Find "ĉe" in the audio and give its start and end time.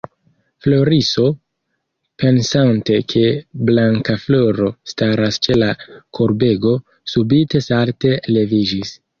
5.47-5.59